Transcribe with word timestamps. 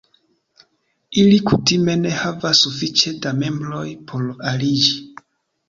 Ili 1.23 1.35
kutime 1.49 1.97
ne 2.05 2.15
havas 2.23 2.63
sufiĉe 2.67 3.15
da 3.27 3.37
membroj 3.45 3.85
por 4.09 4.29
aliĝi. 4.57 4.99